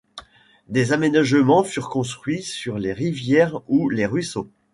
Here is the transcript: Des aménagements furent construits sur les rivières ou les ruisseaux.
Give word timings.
Des 0.67 0.93
aménagements 0.93 1.63
furent 1.63 1.91
construits 1.91 2.41
sur 2.41 2.79
les 2.79 2.91
rivières 2.91 3.61
ou 3.67 3.87
les 3.87 4.07
ruisseaux. 4.07 4.49